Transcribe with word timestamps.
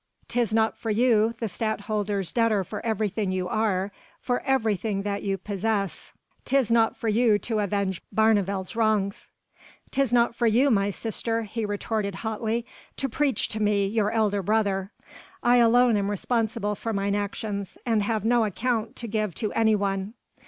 'Tis 0.29 0.51
not 0.51 0.75
for 0.75 0.89
you, 0.89 1.35
the 1.37 1.47
Stadtholder's 1.47 2.31
debtor 2.31 2.63
for 2.63 2.83
everything 2.83 3.31
you 3.31 3.47
are, 3.47 3.91
for 4.19 4.39
everything 4.41 5.03
that 5.03 5.21
you 5.21 5.37
possess, 5.37 6.11
'tis 6.43 6.71
not 6.71 6.97
for 6.97 7.07
you 7.07 7.37
to 7.37 7.59
avenge 7.59 8.01
Barneveld's 8.11 8.75
wrongs." 8.75 9.29
"'Tis 9.91 10.11
not 10.11 10.33
for 10.35 10.47
you, 10.47 10.71
my 10.71 10.89
sister," 10.89 11.43
he 11.43 11.65
retorted 11.67 12.15
hotly, 12.25 12.65
"to 12.97 13.07
preach 13.07 13.47
to 13.49 13.61
me 13.61 13.85
your 13.85 14.09
elder 14.09 14.41
brother. 14.41 14.91
I 15.43 15.57
alone 15.57 15.95
am 15.95 16.09
responsible 16.09 16.73
for 16.73 16.93
mine 16.93 17.13
actions, 17.13 17.77
and 17.85 18.01
have 18.01 18.25
no 18.25 18.43
account 18.43 18.95
to 18.95 19.07
give 19.07 19.35
to 19.35 19.53
any 19.53 19.75
one." 19.75 20.15